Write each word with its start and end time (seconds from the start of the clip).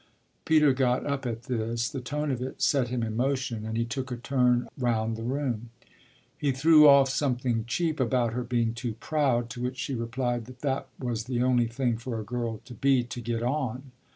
Peter 0.45 0.73
got 0.73 1.05
up 1.05 1.27
at 1.27 1.43
this; 1.43 1.87
the 1.87 2.01
tone 2.01 2.31
of 2.31 2.41
it 2.41 2.59
set 2.59 2.87
him 2.87 3.03
in 3.03 3.15
motion 3.15 3.63
and 3.67 3.77
he 3.77 3.85
took 3.85 4.11
a 4.11 4.15
turn 4.17 4.67
round 4.75 5.15
the 5.15 5.21
room. 5.21 5.69
He 6.39 6.51
threw 6.51 6.87
off 6.89 7.07
something 7.07 7.65
cheap 7.67 7.99
about 7.99 8.33
her 8.33 8.43
being 8.43 8.73
too 8.73 8.93
proud; 8.95 9.47
to 9.51 9.61
which 9.61 9.77
she 9.77 9.93
replied 9.93 10.45
that 10.45 10.61
that 10.61 10.87
was 10.97 11.25
the 11.25 11.43
only 11.43 11.67
thing 11.67 11.97
for 11.97 12.19
a 12.19 12.23
girl 12.25 12.61
to 12.65 12.73
be 12.73 13.03
to 13.03 13.21
get 13.21 13.43
on. 13.43 13.91